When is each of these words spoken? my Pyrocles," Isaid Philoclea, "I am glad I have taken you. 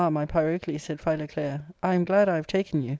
my 0.11 0.25
Pyrocles," 0.25 0.73
Isaid 0.77 0.99
Philoclea, 0.99 1.63
"I 1.83 1.93
am 1.93 2.05
glad 2.05 2.27
I 2.27 2.35
have 2.37 2.47
taken 2.47 2.81
you. 2.81 2.89